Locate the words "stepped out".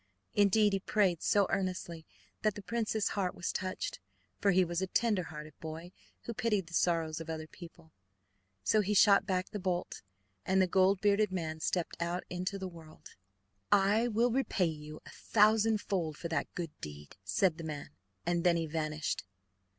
11.59-12.23